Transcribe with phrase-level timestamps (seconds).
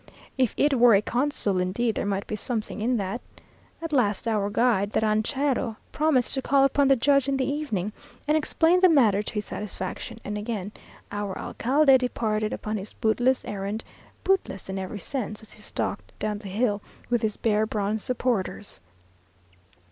[0.35, 3.21] "If it were a Consul indeed, there might be something in that."
[3.83, 7.93] At last our guide, the ranchero, promised to call upon the judge in the evening,
[8.27, 10.71] and explain the matter to his satisfaction; and again
[11.11, 13.83] our alcalde departed upon his bootless errand
[14.23, 16.81] bootless in every sense, as he stalked down the hill
[17.11, 18.79] with his bare bronze supporters.